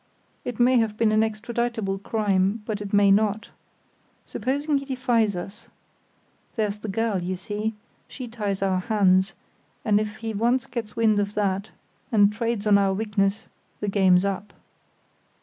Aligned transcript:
It 0.43 0.59
may 0.59 0.79
have 0.79 0.97
been 0.97 1.11
an 1.11 1.21
extraditable 1.21 2.01
crime, 2.01 2.63
but 2.65 2.81
it 2.81 2.91
may 2.91 3.11
not. 3.11 3.49
Supposing 4.25 4.79
he 4.79 4.85
defies 4.85 5.35
us? 5.35 5.67
There's 6.55 6.79
the 6.79 6.87
girl, 6.87 7.19
you 7.21 7.35
see—she 7.35 8.27
ties 8.29 8.63
our 8.63 8.79
hands, 8.79 9.35
and 9.85 9.99
if 9.99 10.15
he 10.17 10.33
once 10.33 10.65
gets 10.65 10.95
wind 10.95 11.19
of 11.19 11.35
that, 11.35 11.69
and 12.11 12.33
trades 12.33 12.65
on 12.65 12.79
our 12.79 12.95
weakness, 12.95 13.45
the 13.79 13.87
game's 13.89 14.25
up." 14.25 14.53